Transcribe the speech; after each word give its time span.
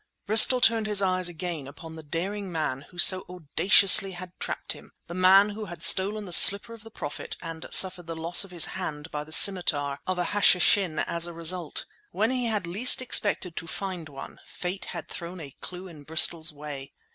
Bristol 0.25 0.61
turned 0.61 0.87
his 0.87 1.03
eyes 1.03 1.29
again 1.29 1.67
upon 1.67 1.95
the 1.95 2.01
daring 2.01 2.51
man 2.51 2.87
who 2.89 2.97
so 2.97 3.23
audaciously 3.29 4.13
had 4.13 4.31
trapped 4.39 4.73
him—the 4.73 5.13
man 5.13 5.49
who 5.49 5.65
had 5.65 5.83
stolen 5.83 6.25
the 6.25 6.33
slipper 6.33 6.73
of 6.73 6.83
the 6.83 6.89
Prophet 6.89 7.37
and 7.39 7.67
suffered 7.69 8.07
the 8.07 8.15
loss 8.15 8.43
of 8.43 8.49
his 8.49 8.65
hand 8.65 9.11
by 9.11 9.23
the 9.23 9.31
scimitar 9.31 9.99
of 10.07 10.17
an 10.17 10.25
Hashishin 10.25 10.97
as 11.05 11.27
a 11.27 11.33
result. 11.33 11.85
When 12.09 12.31
he 12.31 12.47
had 12.47 12.65
least 12.65 12.99
expected 12.99 13.55
to 13.57 13.67
find 13.67 14.09
one, 14.09 14.39
Fate 14.43 14.85
had 14.85 15.07
thrown 15.07 15.39
a 15.39 15.51
clue 15.61 15.87
in 15.87 16.01
Bristol's 16.01 16.51
way. 16.51 16.93